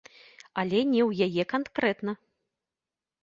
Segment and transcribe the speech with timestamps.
[0.61, 2.11] Але не ў яе канкрэтна.